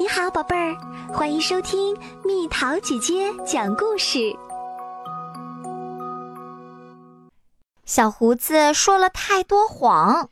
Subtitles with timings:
[0.00, 0.76] 你好，宝贝儿，
[1.12, 4.32] 欢迎收听蜜桃姐姐讲故事。
[7.84, 10.30] 小胡子说了太多谎。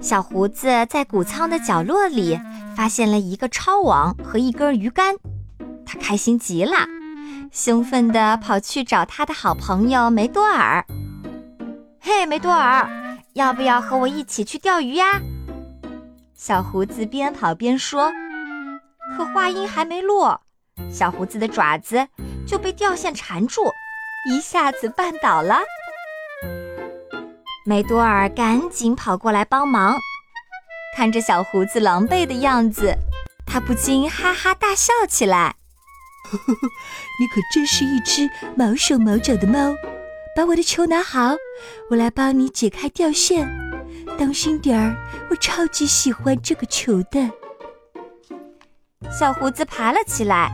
[0.00, 2.38] 小胡子在谷仓的角落里
[2.76, 5.16] 发现了一个抄网和一根鱼竿，
[5.84, 6.86] 他开心极了，
[7.50, 10.86] 兴奋地跑去找他的好朋友梅多尔。
[11.98, 12.88] 嘿，梅多尔，
[13.32, 15.20] 要不要和我一起去钓鱼呀？
[16.38, 18.12] 小胡子边跑边说，
[19.16, 20.40] 可话音还没落，
[20.88, 22.06] 小胡子的爪子
[22.46, 23.64] 就被吊线缠住，
[24.30, 25.58] 一下子绊倒了。
[27.66, 29.96] 梅多尔赶紧跑过来帮忙，
[30.96, 32.94] 看着小胡子狼狈的样子，
[33.44, 35.56] 他不禁哈哈大笑起来。
[36.30, 36.68] 呵呵呵，
[37.18, 39.74] 你可真是一只毛手毛脚的猫！
[40.36, 41.34] 把我的球拿好，
[41.90, 43.67] 我来帮你解开吊线。
[44.18, 44.96] 当心点儿，
[45.30, 47.30] 我超级喜欢这个球的。
[49.16, 50.50] 小胡子爬了起来，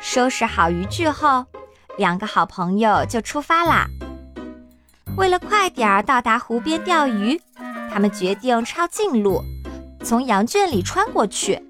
[0.00, 1.44] 收拾好渔具后，
[1.96, 3.88] 两个好朋友就出发啦。
[5.16, 7.40] 为了快点儿到达湖边钓鱼，
[7.92, 9.42] 他们决定抄近路，
[10.04, 11.60] 从羊圈里穿过去。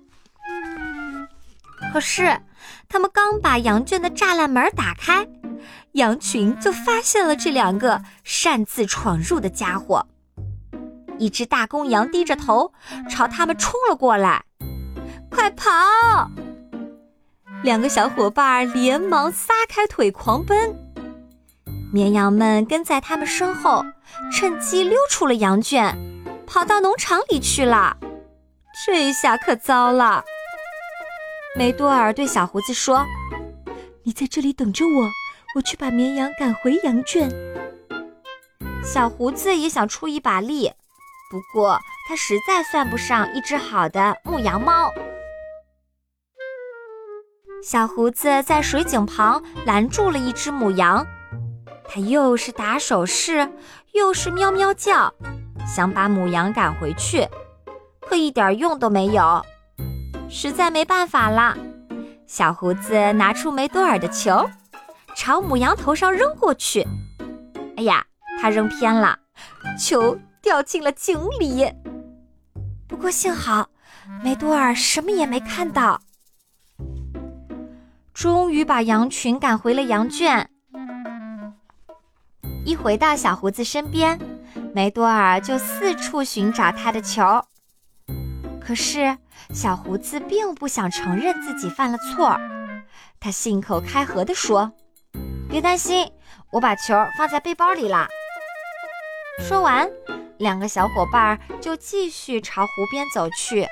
[1.95, 2.39] 可是，
[2.91, 5.27] 他们刚把羊圈的栅栏门打开，
[5.93, 10.07] 羊群就发现了这两个擅自闯入的家伙。
[11.19, 12.73] 一只大公羊低着头
[13.11, 14.45] 朝他们冲了过来，
[15.31, 15.69] 快跑！
[17.65, 20.75] 两个小伙伴连忙撒开腿狂奔，
[21.93, 23.85] 绵羊们跟在他们身后，
[24.33, 25.97] 趁机溜出了羊圈，
[26.47, 27.97] 跑到农场里去了。
[28.87, 30.25] 这下可糟了！
[31.57, 33.05] 梅多尔对小胡子说
[34.05, 35.09] ：“你在这里等着我，
[35.57, 37.29] 我去把绵羊赶回羊圈。”
[38.85, 40.71] 小胡子也想出一把力。
[41.31, 44.91] 不过，它实在算不上一只好的牧羊猫。
[47.63, 51.07] 小胡子在水井旁拦住了一只母羊，
[51.85, 53.51] 它又是打手势，
[53.93, 55.13] 又是喵喵叫，
[55.67, 57.29] 想把母羊赶回去，
[58.01, 59.45] 可一点用都没有。
[60.31, 61.57] 实在没办法了，
[62.27, 64.49] 小胡子拿出梅多尔的球，
[65.15, 66.87] 朝母羊头上扔过去。
[67.77, 68.05] 哎呀，
[68.41, 69.19] 他扔偏了，
[69.79, 70.17] 球。
[70.49, 71.71] 掉进了井里。
[72.89, 73.69] 不过幸好，
[74.25, 76.01] 梅多尔什么也没看到。
[78.15, 80.49] 终于把羊群赶回了羊圈。
[82.65, 84.19] 一回到小胡子身边，
[84.75, 87.45] 梅多尔就四处寻找他的球。
[88.59, 89.19] 可是
[89.53, 92.35] 小胡子并不想承认自己犯了错，
[93.21, 94.73] 他信口开河地说
[95.47, 96.11] ：“别担心，
[96.53, 98.09] 我把球放在背包里了。”
[99.39, 99.89] 说完。
[100.39, 103.67] 两个小伙伴就继续朝湖边走去。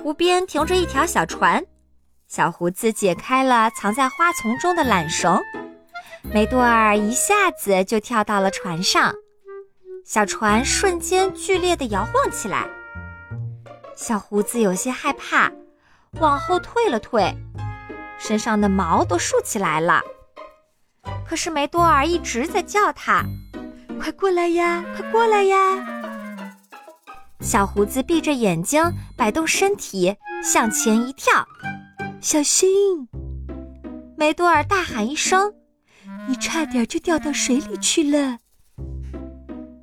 [0.00, 1.64] 湖边停着一条小船，
[2.28, 5.42] 小胡子解开了藏在花丛中的缆绳，
[6.22, 9.12] 梅多尔一下子就跳到了船上，
[10.04, 12.68] 小船瞬间剧烈地摇晃起来。
[13.96, 15.50] 小胡子有些害怕，
[16.20, 17.34] 往后退了退，
[18.20, 20.00] 身上的毛都竖起来了。
[21.26, 23.24] 可是梅多尔一直在叫他。
[23.98, 24.84] 快过来呀！
[24.96, 25.56] 快过来呀！
[27.40, 28.82] 小胡子闭着眼睛，
[29.16, 31.46] 摆动身体，向前一跳，
[32.20, 33.08] 小心！
[34.16, 35.52] 梅多尔大喊一声
[36.28, 38.38] ：“你差点就掉到水里去了。”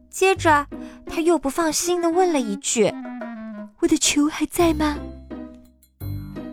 [0.10, 0.68] 接着，
[1.06, 2.94] 他又不放心地问了一句
[3.80, 4.98] ：“我的球还在吗？”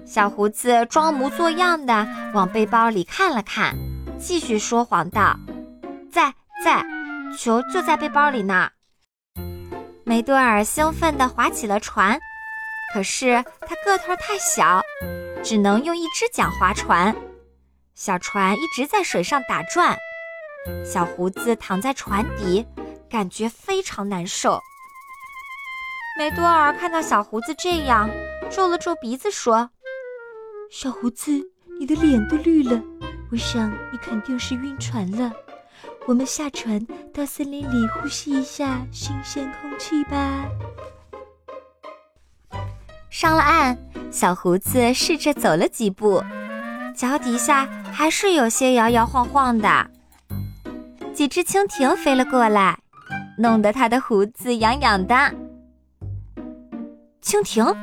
[0.06, 3.76] 小胡子装模作样的往背包里看了看，
[4.18, 5.38] 继续说谎道
[6.12, 6.34] ：“在，
[6.64, 6.84] 在。”
[7.38, 8.70] 球就在背包里呢。
[10.04, 12.18] 梅多尔兴奋地划起了船，
[12.92, 14.82] 可是他个头太小，
[15.42, 17.14] 只能用一只桨划船。
[17.94, 19.96] 小船一直在水上打转，
[20.84, 22.66] 小胡子躺在船底，
[23.10, 24.58] 感觉非常难受。
[26.18, 28.08] 梅多尔看到小胡子这样，
[28.50, 29.70] 皱了皱鼻子说
[30.72, 32.82] ：“小胡子，你的脸都绿了，
[33.30, 35.32] 我想你肯定是晕船了。”
[36.08, 40.46] 我们下船到森林里呼吸一下新鲜空气吧。
[43.10, 43.76] 上了岸，
[44.10, 46.24] 小胡子试着走了几步，
[46.96, 49.90] 脚底下还是有些摇摇晃晃的。
[51.12, 52.78] 几只蜻蜓飞了过来，
[53.36, 55.14] 弄得他的胡子痒痒的。
[57.22, 57.76] 蜻蜓，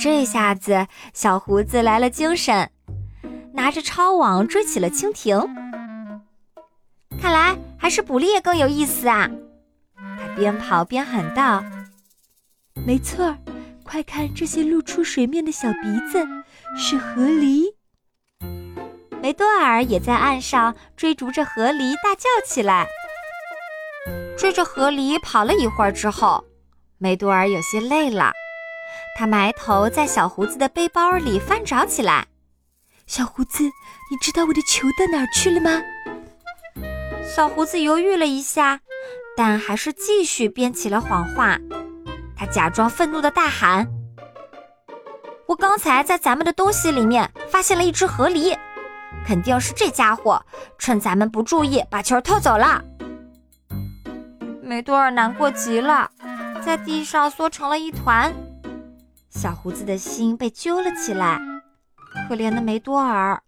[0.00, 2.68] 这下子小胡子来了精神，
[3.60, 5.46] 拿着抄网追起了蜻蜓。
[7.20, 9.28] 看来还是捕猎更有意思啊！
[10.18, 11.62] 他边跑边喊道
[12.86, 13.36] ：“没错儿，
[13.84, 15.78] 快看这些露出水面的小鼻
[16.10, 16.26] 子，
[16.74, 17.74] 是河狸。
[19.20, 22.86] 梅多尔也在岸上追逐着河狸，大叫起来。
[24.38, 26.42] 追着河狸跑了一会儿之后，
[26.96, 28.32] 梅多尔有些累了，
[29.18, 32.26] 他埋头在小胡子的背包里翻找起来。
[33.10, 33.64] 小胡子，
[34.08, 35.82] 你知道我的球到哪儿去了吗？
[37.26, 38.78] 小胡子犹豫了一下，
[39.36, 41.58] 但还是继续编起了谎话。
[42.36, 43.88] 他假装愤怒地大喊
[45.48, 48.56] ：“我刚才在咱们的东西里面发现了一只河狸。”
[49.26, 50.40] 肯定是这家伙
[50.78, 52.80] 趁咱们不注意把球偷走了。
[54.62, 56.08] 梅多尔难过极了，
[56.64, 58.32] 在地上缩成了一团，
[59.30, 61.40] 小胡子的心被揪了起来。
[62.28, 63.42] 可怜的梅多尔，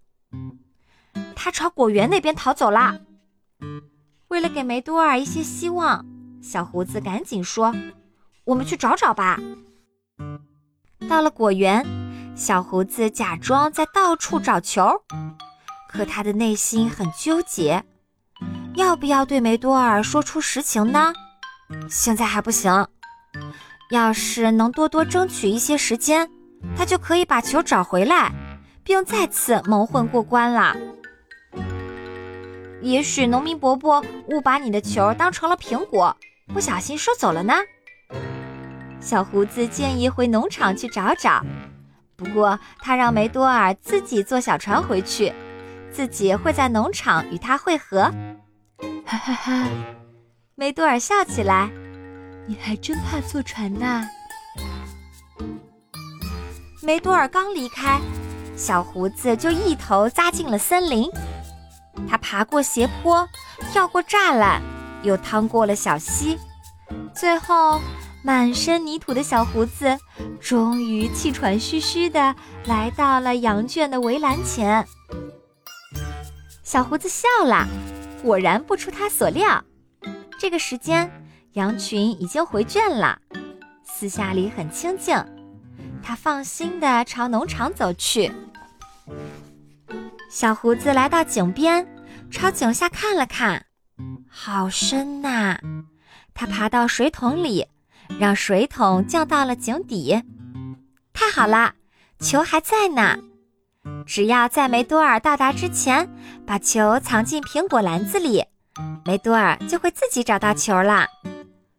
[1.35, 2.99] 他朝果园那边逃走了。
[4.29, 6.05] 为了给梅多尔一些希望，
[6.43, 7.75] 小胡子赶紧说
[8.45, 9.39] ：“我们去找找吧。”
[11.09, 11.85] 到了果园，
[12.35, 15.03] 小胡子假装在到处找球。
[15.89, 17.85] 可他的内心很纠结，
[18.77, 21.13] 要不要对梅多尔说出实情呢？
[21.91, 22.87] 现在还不行。
[23.91, 26.31] 要是能多多争取一些时间，
[26.75, 28.33] 他就可以把球找回来，
[28.85, 30.77] 并再次蒙混过关了。
[32.81, 36.17] 也许农民伯伯误把你的球当成了苹果，
[36.53, 37.55] 不小心收走了呢。
[39.01, 41.45] 小胡子建议回农场去找找，
[42.17, 45.33] 不过他让梅多尔自己坐小船回去。
[45.93, 48.11] 自己会在农场与他会合，
[49.05, 49.69] 哈哈哈！
[50.55, 51.71] 梅多尔笑起来。
[52.47, 54.03] 你还真怕坐船呐？
[56.83, 58.01] 梅多尔刚离开，
[58.63, 61.11] 小胡子就一头扎进了森林。
[62.09, 63.29] 他爬过斜坡，
[63.73, 64.63] 跳过栅栏，
[65.03, 66.39] 又趟过了小溪，
[67.13, 67.81] 最后
[68.23, 69.99] 满身泥土的小胡子
[70.41, 72.37] 终于气喘吁吁地
[72.67, 74.87] 来到了羊圈的围栏前。
[76.63, 77.67] 小胡子笑了，
[78.23, 79.65] 果然不出他所料。
[80.39, 81.11] 这个时间，
[81.55, 83.19] 羊群已经回圈了，
[83.85, 85.17] 四下里很清静。
[86.01, 88.33] 他放心地朝农场走去。
[90.33, 91.87] 小胡子来到井边，
[92.31, 93.67] 朝井下看了看，
[94.31, 95.59] 好深呐！
[96.33, 97.67] 他爬到水桶里，
[98.19, 100.23] 让水桶降到了井底。
[101.13, 101.75] 太好了，
[102.19, 103.19] 球还在呢。
[104.07, 106.09] 只要在梅多尔到达之前，
[106.47, 108.43] 把球藏进苹果篮子里，
[109.05, 111.07] 梅多尔就会自己找到球了。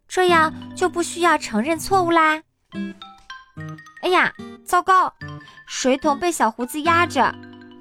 [0.08, 2.44] 这样就不需要承认错误啦。
[4.04, 4.32] 哎呀，
[4.64, 5.12] 糟糕！
[5.66, 7.34] 水桶被小胡子压着，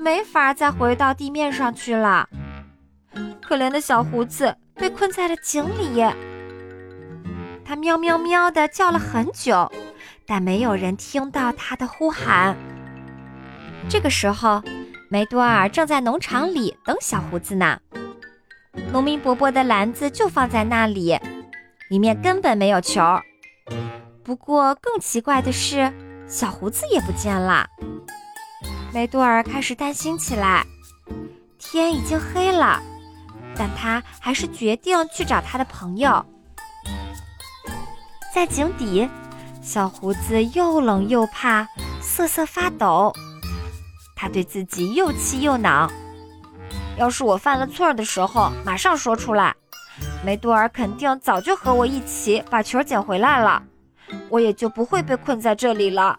[0.02, 2.28] 没法再回到地面上去了。
[3.40, 6.04] 可怜的小胡子被困在了井里，
[7.64, 9.70] 他喵喵喵地叫了很久，
[10.26, 12.56] 但没有人听到他的呼喊。
[13.88, 14.60] 这个时候，
[15.08, 17.78] 梅多尔正在农场里等小胡子呢。
[18.90, 21.16] 农民伯伯的篮子就放在那里，
[21.90, 23.00] 里面根本没有球。
[24.24, 25.92] 不过更奇怪的是，
[26.26, 27.68] 小胡子也不见了。
[28.92, 30.66] 梅多尔开始担心起来。
[31.58, 32.82] 天已经黑了，
[33.56, 36.24] 但他还是决定去找他的朋友。
[38.34, 39.08] 在井底，
[39.62, 41.66] 小胡子又冷又怕，
[42.02, 43.12] 瑟瑟发抖。
[44.14, 45.90] 他对自己又气又恼。
[46.98, 49.54] 要是我犯了错的时候马上说出来，
[50.22, 53.62] 梅多尔肯定早就和我一起把球捡回来了，
[54.28, 56.18] 我也就不会被困在这里了。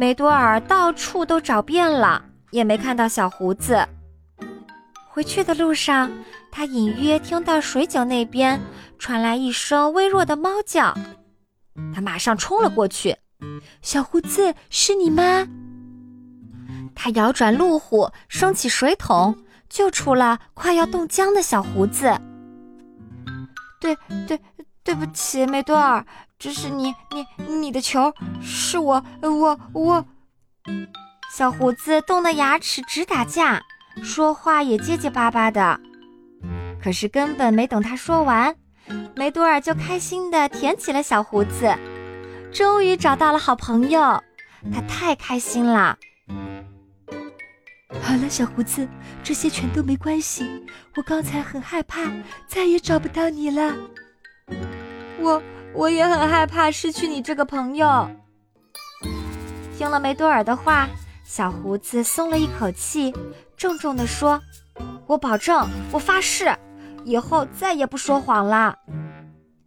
[0.00, 3.86] 梅多尔到处都找遍了，也没看到小胡子。
[5.10, 6.10] 回去的路上，
[6.50, 8.58] 他隐约听到水井那边
[8.98, 10.94] 传来一声微弱的猫叫，
[11.94, 13.14] 他马上冲了过去。
[13.82, 15.46] 小胡子，是你吗？
[16.94, 19.36] 他摇转路虎，升起水桶，
[19.68, 22.18] 救出了快要冻僵的小胡子。
[23.78, 23.94] 对
[24.26, 24.40] 对，
[24.82, 26.06] 对不起，梅多尔，
[26.40, 30.06] 这是你你你的球，是我我我。
[31.30, 33.60] 小胡子冻得牙齿直打架，
[34.02, 35.78] 说话也结结巴巴的。
[36.82, 38.56] 可是根本没等他说完，
[39.14, 41.76] 梅多尔就开心地舔起了小胡子，
[42.50, 44.00] 终于找到了好朋友，
[44.72, 45.98] 他太开心了。
[48.00, 48.88] 好了，小胡子，
[49.22, 50.64] 这些全都没关系。
[50.96, 52.10] 我刚才很害怕，
[52.48, 53.76] 再也找不到你了。
[55.20, 55.40] 我
[55.74, 58.10] 我也很害怕失去你这个朋友。
[59.76, 60.88] 听了梅多尔的话，
[61.24, 63.14] 小胡子松了一口气，
[63.56, 64.40] 郑重地说
[65.06, 66.54] ：“我保证，我发誓，
[67.04, 68.76] 以后再也不说谎了。”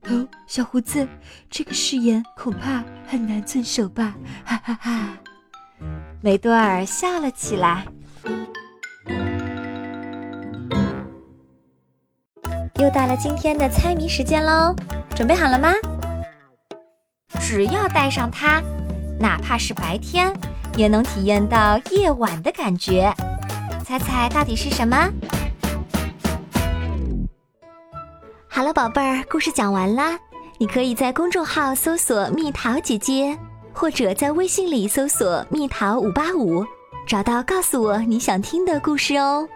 [0.10, 1.08] 哦，小胡子，
[1.50, 4.14] 这个誓言恐怕很难遵守吧？
[4.46, 5.18] 哈哈哈！
[6.22, 7.88] 梅多尔笑了起来。
[12.76, 14.76] 又到了今天的猜谜时间喽，
[15.16, 15.72] 准备好了吗？
[17.40, 18.62] 只要带上它，
[19.20, 20.34] 哪怕是白天，
[20.76, 23.14] 也能体验到夜晚的感觉。
[23.86, 25.10] 猜猜到底是什么？
[28.48, 30.18] 好了，宝贝儿，故事讲完啦。
[30.58, 33.38] 你可以在公众号搜索“蜜桃姐姐”，
[33.74, 36.64] 或者在微信里搜索“蜜桃五八五”，
[37.06, 39.48] 找到告诉我你想听的故事哦。